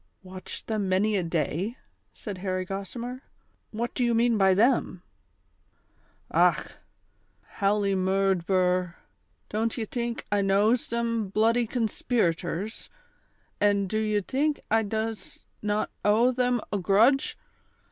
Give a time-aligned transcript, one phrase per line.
[0.23, 1.77] "Watched them many a day?"
[2.11, 3.21] said Harry Gossimer."
[3.69, 5.03] What do you mean by them?"
[6.31, 6.71] "Och!
[7.43, 8.95] howly muixlher,
[9.47, 12.89] don't ye tink I knows them bluddy conspirators;
[13.59, 17.37] an' do ye tink I does not owe them a grudge